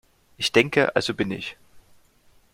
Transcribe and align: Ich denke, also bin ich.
Ich 0.35 0.51
denke, 0.51 0.95
also 0.95 1.13
bin 1.13 1.29
ich. 1.29 1.57